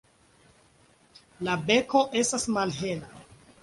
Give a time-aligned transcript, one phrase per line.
[1.51, 3.19] La beko estas malhela.